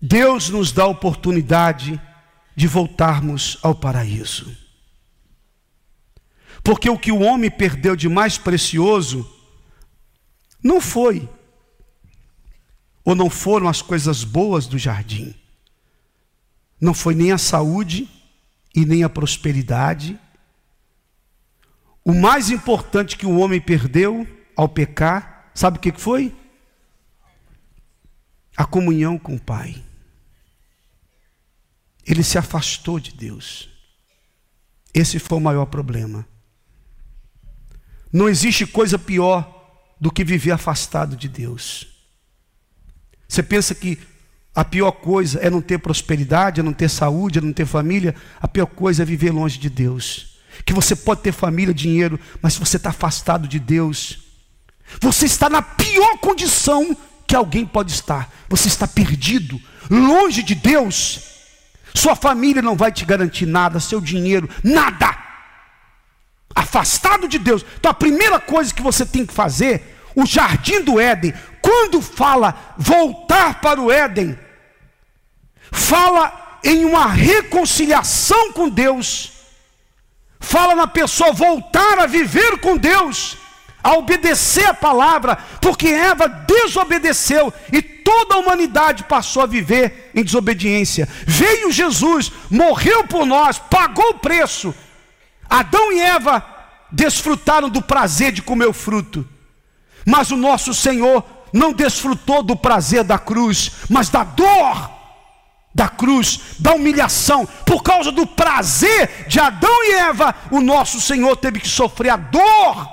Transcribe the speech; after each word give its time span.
Deus 0.00 0.48
nos 0.48 0.72
dá 0.72 0.84
a 0.84 0.88
oportunidade 0.88 2.00
de 2.56 2.66
voltarmos 2.66 3.58
ao 3.62 3.74
paraíso. 3.74 4.56
Porque 6.62 6.88
o 6.88 6.98
que 6.98 7.12
o 7.12 7.20
homem 7.20 7.50
perdeu 7.50 7.94
de 7.94 8.08
mais 8.08 8.38
precioso 8.38 9.28
não 10.62 10.80
foi, 10.80 11.28
ou 13.04 13.14
não 13.14 13.30
foram 13.30 13.68
as 13.68 13.80
coisas 13.82 14.24
boas 14.24 14.66
do 14.66 14.78
jardim, 14.78 15.34
não 16.80 16.94
foi 16.94 17.14
nem 17.14 17.32
a 17.32 17.38
saúde 17.38 18.08
e 18.74 18.84
nem 18.84 19.04
a 19.04 19.08
prosperidade. 19.08 20.18
O 22.04 22.14
mais 22.14 22.50
importante 22.50 23.16
que 23.16 23.26
o 23.26 23.38
homem 23.38 23.60
perdeu 23.60 24.26
ao 24.56 24.68
pecar, 24.68 25.50
sabe 25.54 25.78
o 25.78 25.80
que 25.80 25.92
foi? 25.92 26.34
A 28.56 28.64
comunhão 28.64 29.18
com 29.18 29.34
o 29.34 29.40
Pai. 29.40 29.82
Ele 32.10 32.24
se 32.24 32.36
afastou 32.36 32.98
de 32.98 33.12
Deus. 33.12 33.68
Esse 34.92 35.20
foi 35.20 35.38
o 35.38 35.40
maior 35.40 35.66
problema. 35.66 36.26
Não 38.12 38.28
existe 38.28 38.66
coisa 38.66 38.98
pior 38.98 39.48
do 40.00 40.10
que 40.10 40.24
viver 40.24 40.50
afastado 40.50 41.16
de 41.16 41.28
Deus. 41.28 41.86
Você 43.28 43.44
pensa 43.44 43.76
que 43.76 43.96
a 44.52 44.64
pior 44.64 44.90
coisa 44.90 45.38
é 45.38 45.48
não 45.48 45.62
ter 45.62 45.78
prosperidade, 45.78 46.58
é 46.58 46.64
não 46.64 46.72
ter 46.72 46.88
saúde, 46.88 47.38
é 47.38 47.42
não 47.42 47.52
ter 47.52 47.64
família? 47.64 48.16
A 48.40 48.48
pior 48.48 48.66
coisa 48.66 49.04
é 49.04 49.06
viver 49.06 49.30
longe 49.30 49.56
de 49.56 49.70
Deus. 49.70 50.40
Que 50.66 50.72
você 50.72 50.96
pode 50.96 51.20
ter 51.20 51.30
família, 51.30 51.72
dinheiro, 51.72 52.18
mas 52.42 52.54
se 52.54 52.58
você 52.58 52.76
está 52.76 52.90
afastado 52.90 53.46
de 53.46 53.60
Deus, 53.60 54.18
você 55.00 55.26
está 55.26 55.48
na 55.48 55.62
pior 55.62 56.18
condição 56.18 56.96
que 57.24 57.36
alguém 57.36 57.64
pode 57.64 57.92
estar. 57.92 58.28
Você 58.48 58.66
está 58.66 58.88
perdido, 58.88 59.60
longe 59.88 60.42
de 60.42 60.56
Deus. 60.56 61.30
Sua 61.94 62.14
família 62.14 62.62
não 62.62 62.76
vai 62.76 62.92
te 62.92 63.04
garantir 63.04 63.46
nada, 63.46 63.80
seu 63.80 64.00
dinheiro, 64.00 64.48
nada. 64.62 65.16
Afastado 66.54 67.28
de 67.28 67.38
Deus. 67.38 67.64
Então 67.78 67.90
a 67.90 67.94
primeira 67.94 68.38
coisa 68.38 68.74
que 68.74 68.82
você 68.82 69.04
tem 69.04 69.24
que 69.24 69.32
fazer, 69.32 69.98
o 70.14 70.26
jardim 70.26 70.82
do 70.82 71.00
Éden, 71.00 71.34
quando 71.62 72.00
fala 72.00 72.74
voltar 72.76 73.60
para 73.60 73.80
o 73.80 73.90
Éden, 73.90 74.38
fala 75.70 76.58
em 76.64 76.84
uma 76.84 77.06
reconciliação 77.06 78.52
com 78.52 78.68
Deus, 78.68 79.32
fala 80.38 80.74
na 80.74 80.86
pessoa 80.86 81.32
voltar 81.32 81.98
a 81.98 82.06
viver 82.06 82.58
com 82.58 82.76
Deus, 82.76 83.36
a 83.82 83.94
obedecer 83.94 84.66
a 84.66 84.74
palavra, 84.74 85.36
porque 85.60 85.88
Eva 85.88 86.28
desobedeceu 86.28 87.52
e 87.72 87.80
toda 88.10 88.34
a 88.34 88.38
humanidade 88.38 89.04
passou 89.04 89.40
a 89.40 89.46
viver 89.46 90.10
em 90.12 90.24
desobediência. 90.24 91.08
Veio 91.24 91.70
Jesus, 91.70 92.32
morreu 92.50 93.06
por 93.06 93.24
nós, 93.24 93.56
pagou 93.56 94.10
o 94.10 94.18
preço. 94.18 94.74
Adão 95.48 95.92
e 95.92 96.00
Eva 96.00 96.44
desfrutaram 96.90 97.70
do 97.70 97.80
prazer 97.80 98.32
de 98.32 98.42
comer 98.42 98.66
o 98.66 98.72
fruto, 98.72 99.26
mas 100.04 100.32
o 100.32 100.36
nosso 100.36 100.74
Senhor 100.74 101.24
não 101.52 101.72
desfrutou 101.72 102.42
do 102.42 102.56
prazer 102.56 103.04
da 103.04 103.16
cruz, 103.16 103.70
mas 103.88 104.08
da 104.08 104.24
dor 104.24 104.98
da 105.72 105.88
cruz, 105.88 106.56
da 106.58 106.74
humilhação, 106.74 107.46
por 107.64 107.80
causa 107.80 108.10
do 108.10 108.26
prazer 108.26 109.26
de 109.28 109.38
Adão 109.38 109.84
e 109.84 109.92
Eva, 109.92 110.34
o 110.50 110.60
nosso 110.60 111.00
Senhor 111.00 111.36
teve 111.36 111.60
que 111.60 111.68
sofrer 111.68 112.10
a 112.10 112.16
dor 112.16 112.88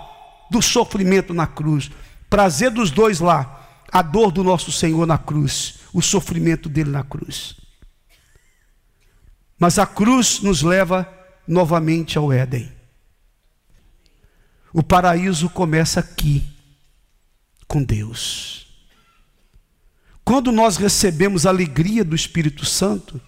do 0.52 0.62
sofrimento 0.62 1.34
na 1.34 1.48
cruz. 1.48 1.90
Prazer 2.30 2.70
dos 2.70 2.92
dois 2.92 3.20
lá, 3.20 3.57
a 3.92 4.02
dor 4.02 4.32
do 4.32 4.44
nosso 4.44 4.72
Senhor 4.72 5.06
na 5.06 5.18
cruz, 5.18 5.80
o 5.94 6.02
sofrimento 6.02 6.70
dele 6.70 6.90
na 6.90 7.04
cruz. 7.04 7.56
Mas 9.58 9.80
a 9.80 9.86
cruz 9.86 10.42
nos 10.42 10.62
leva 10.62 11.12
novamente 11.48 12.18
ao 12.18 12.32
Éden. 12.32 12.72
O 14.74 14.84
paraíso 14.84 15.50
começa 15.50 16.00
aqui, 16.00 16.44
com 17.68 17.84
Deus. 17.84 18.68
Quando 20.24 20.52
nós 20.52 20.78
recebemos 20.78 21.46
a 21.46 21.50
alegria 21.50 22.04
do 22.04 22.16
Espírito 22.16 22.66
Santo, 22.66 23.20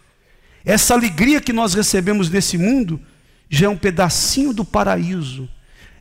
essa 0.64 0.94
alegria 0.94 1.42
que 1.42 1.54
nós 1.54 1.74
recebemos 1.74 2.30
nesse 2.30 2.58
mundo 2.58 3.02
já 3.50 3.66
é 3.68 3.70
um 3.70 3.78
pedacinho 3.78 4.54
do 4.54 4.64
paraíso. 4.64 5.50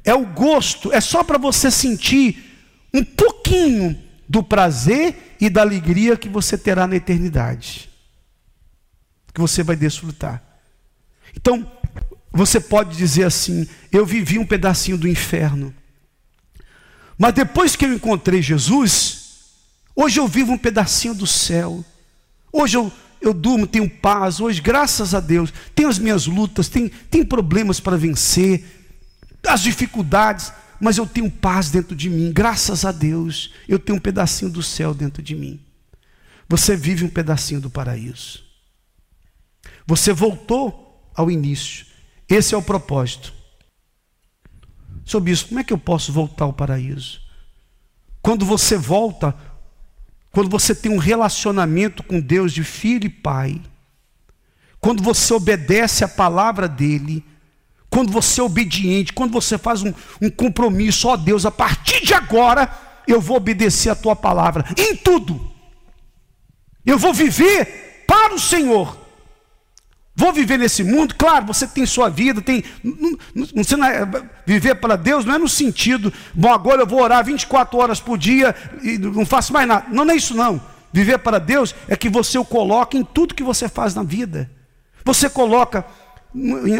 É 0.04 0.12
o 0.12 0.26
gosto, 0.26 0.92
é 0.92 1.00
só 1.00 1.22
para 1.22 1.38
você 1.38 1.70
sentir 1.70 2.44
um 2.92 3.04
pouquinho 3.04 4.07
do 4.28 4.42
prazer 4.42 5.36
e 5.40 5.48
da 5.48 5.62
alegria 5.62 6.16
que 6.16 6.28
você 6.28 6.58
terá 6.58 6.86
na 6.86 6.96
eternidade, 6.96 7.88
que 9.32 9.40
você 9.40 9.62
vai 9.62 9.74
desfrutar. 9.74 10.42
Então, 11.34 11.70
você 12.30 12.60
pode 12.60 12.96
dizer 12.96 13.24
assim: 13.24 13.66
eu 13.90 14.04
vivi 14.04 14.38
um 14.38 14.46
pedacinho 14.46 14.98
do 14.98 15.08
inferno, 15.08 15.74
mas 17.16 17.32
depois 17.32 17.74
que 17.74 17.86
eu 17.86 17.94
encontrei 17.94 18.42
Jesus, 18.42 19.46
hoje 19.96 20.20
eu 20.20 20.28
vivo 20.28 20.52
um 20.52 20.58
pedacinho 20.58 21.14
do 21.14 21.26
céu. 21.26 21.84
Hoje 22.52 22.76
eu, 22.76 22.92
eu 23.20 23.32
durmo, 23.32 23.66
tenho 23.66 23.88
paz. 23.88 24.40
Hoje, 24.40 24.60
graças 24.60 25.14
a 25.14 25.20
Deus, 25.20 25.52
tenho 25.74 25.88
as 25.88 25.98
minhas 25.98 26.26
lutas, 26.26 26.68
tenho, 26.68 26.90
tenho 27.10 27.26
problemas 27.26 27.80
para 27.80 27.96
vencer, 27.96 28.64
as 29.46 29.62
dificuldades 29.62 30.52
mas 30.80 30.98
eu 30.98 31.06
tenho 31.06 31.30
paz 31.30 31.70
dentro 31.70 31.96
de 31.96 32.08
mim, 32.08 32.32
graças 32.32 32.84
a 32.84 32.92
Deus, 32.92 33.52
eu 33.68 33.78
tenho 33.78 33.98
um 33.98 34.00
pedacinho 34.00 34.50
do 34.50 34.62
céu 34.62 34.94
dentro 34.94 35.22
de 35.22 35.34
mim. 35.34 35.60
Você 36.48 36.76
vive 36.76 37.04
um 37.04 37.10
pedacinho 37.10 37.60
do 37.60 37.68
paraíso. 37.68 38.42
Você 39.86 40.12
voltou 40.12 41.10
ao 41.14 41.30
início. 41.30 41.86
Esse 42.28 42.54
é 42.54 42.58
o 42.58 42.62
propósito. 42.62 43.32
Seu 45.04 45.20
bispo, 45.20 45.48
como 45.48 45.60
é 45.60 45.64
que 45.64 45.72
eu 45.72 45.78
posso 45.78 46.12
voltar 46.12 46.44
ao 46.44 46.52
paraíso? 46.52 47.20
Quando 48.20 48.44
você 48.44 48.76
volta, 48.76 49.34
quando 50.30 50.50
você 50.50 50.74
tem 50.74 50.92
um 50.92 50.98
relacionamento 50.98 52.02
com 52.02 52.20
Deus 52.20 52.52
de 52.52 52.62
filho 52.62 53.06
e 53.06 53.10
pai, 53.10 53.60
quando 54.80 55.02
você 55.02 55.32
obedece 55.32 56.04
a 56.04 56.08
palavra 56.08 56.68
dele, 56.68 57.24
quando 57.98 58.12
você 58.12 58.40
é 58.40 58.44
obediente, 58.44 59.12
quando 59.12 59.32
você 59.32 59.58
faz 59.58 59.82
um, 59.82 59.92
um 60.22 60.30
compromisso, 60.30 61.08
ó 61.08 61.16
Deus, 61.16 61.44
a 61.44 61.50
partir 61.50 62.06
de 62.06 62.14
agora 62.14 62.70
eu 63.08 63.20
vou 63.20 63.38
obedecer 63.38 63.90
a 63.90 63.96
tua 63.96 64.14
palavra 64.14 64.64
em 64.76 64.94
tudo. 64.94 65.50
Eu 66.86 66.96
vou 66.96 67.12
viver 67.12 68.04
para 68.06 68.32
o 68.32 68.38
Senhor. 68.38 68.96
Vou 70.14 70.32
viver 70.32 70.58
nesse 70.58 70.84
mundo, 70.84 71.16
claro, 71.16 71.46
você 71.46 71.66
tem 71.66 71.84
sua 71.86 72.08
vida, 72.08 72.40
tem. 72.40 72.62
Você 73.56 73.76
não 73.76 73.84
é, 73.84 74.06
viver 74.46 74.76
para 74.76 74.94
Deus 74.94 75.24
não 75.24 75.34
é 75.34 75.38
no 75.38 75.48
sentido, 75.48 76.12
bom, 76.32 76.52
agora 76.52 76.82
eu 76.82 76.86
vou 76.86 77.02
orar 77.02 77.24
24 77.24 77.76
horas 77.78 77.98
por 77.98 78.16
dia 78.16 78.54
e 78.80 78.96
não 78.96 79.26
faço 79.26 79.52
mais 79.52 79.66
nada. 79.66 79.86
Não, 79.90 80.04
não 80.04 80.14
é 80.14 80.16
isso 80.16 80.36
não. 80.36 80.60
Viver 80.92 81.18
para 81.18 81.40
Deus 81.40 81.74
é 81.88 81.96
que 81.96 82.08
você 82.08 82.38
o 82.38 82.44
coloca 82.44 82.96
em 82.96 83.02
tudo 83.02 83.34
que 83.34 83.42
você 83.42 83.68
faz 83.68 83.92
na 83.92 84.04
vida. 84.04 84.48
Você 85.04 85.28
coloca 85.28 85.84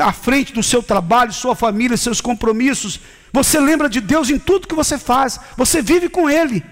à 0.02 0.12
frente 0.12 0.52
do 0.52 0.62
seu 0.62 0.82
trabalho, 0.82 1.32
sua 1.32 1.54
família, 1.54 1.96
seus 1.96 2.20
compromissos. 2.20 3.00
Você 3.32 3.58
lembra 3.58 3.88
de 3.88 4.00
Deus 4.00 4.30
em 4.30 4.38
tudo 4.38 4.68
que 4.68 4.74
você 4.74 4.98
faz. 4.98 5.38
Você 5.56 5.80
vive 5.80 6.08
com 6.08 6.28
Ele. 6.28 6.62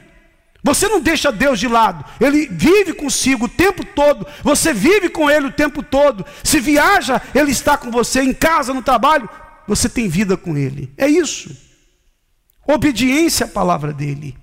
Você 0.63 0.89
não 0.89 1.01
deixa 1.01 1.31
Deus 1.31 1.61
de 1.61 1.69
lado. 1.69 2.05
Ele 2.21 2.47
vive 2.51 2.93
consigo 2.93 3.47
o 3.47 3.49
tempo 3.49 3.85
todo. 3.85 4.27
Você 4.43 4.73
vive 4.73 5.09
com 5.09 5.31
Ele 5.31 5.47
o 5.47 5.53
tempo 5.53 5.83
todo. 5.83 6.27
Se 6.43 6.61
viaja, 6.61 7.23
Ele 7.35 7.51
está 7.51 7.77
com 7.77 7.91
você. 7.91 8.23
Em 8.23 8.33
casa, 8.33 8.75
no 8.75 8.83
trabalho, 8.83 9.29
você 9.67 9.89
tem 9.89 10.09
vida 10.09 10.37
com 10.37 10.57
Ele. 10.57 10.93
É 10.99 11.07
isso. 11.07 11.57
Obediência 12.67 13.47
à 13.47 13.49
palavra 13.49 13.93
dEle. 13.93 14.37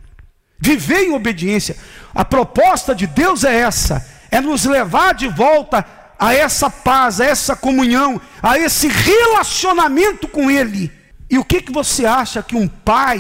Viver 0.57 1.03
em 1.03 1.13
obediência. 1.13 1.75
A 2.15 2.23
proposta 2.23 2.95
de 2.95 3.05
Deus 3.05 3.43
é 3.43 3.53
essa: 3.53 4.07
é 4.31 4.39
nos 4.39 4.63
levar 4.63 5.13
de 5.13 5.27
volta 5.27 5.85
a 6.23 6.33
essa 6.33 6.69
paz, 6.69 7.19
a 7.19 7.25
essa 7.25 7.53
comunhão, 7.53 8.21
a 8.41 8.57
esse 8.57 8.87
relacionamento 8.87 10.25
com 10.25 10.49
Ele. 10.49 10.89
E 11.29 11.37
o 11.37 11.43
que, 11.43 11.61
que 11.61 11.71
você 11.71 12.05
acha 12.05 12.41
que 12.41 12.55
um 12.55 12.65
pai 12.65 13.19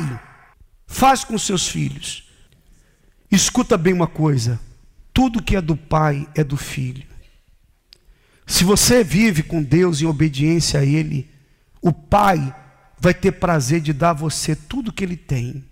faz 0.87 1.25
com 1.25 1.37
seus 1.37 1.67
filhos? 1.67 2.31
Escuta 3.29 3.77
bem 3.77 3.91
uma 3.91 4.07
coisa: 4.07 4.57
tudo 5.13 5.43
que 5.43 5.53
é 5.53 5.61
do 5.61 5.75
pai 5.75 6.25
é 6.33 6.45
do 6.45 6.55
filho. 6.55 7.05
Se 8.47 8.63
você 8.63 9.03
vive 9.03 9.43
com 9.43 9.61
Deus 9.61 10.01
em 10.01 10.05
obediência 10.05 10.79
a 10.79 10.85
Ele, 10.85 11.29
o 11.81 11.91
pai 11.91 12.55
vai 12.97 13.13
ter 13.13 13.33
prazer 13.33 13.81
de 13.81 13.91
dar 13.91 14.11
a 14.11 14.13
você 14.13 14.55
tudo 14.55 14.93
que 14.93 15.03
Ele 15.03 15.17
tem: 15.17 15.65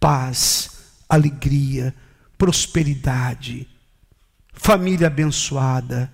paz, 0.00 0.70
alegria, 1.08 1.94
prosperidade, 2.36 3.68
família 4.52 5.06
abençoada 5.06 6.12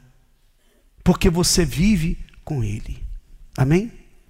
porque 1.08 1.30
você 1.30 1.64
vive 1.64 2.18
com 2.44 2.62
Ele. 2.62 3.02
Amém? 3.56 3.90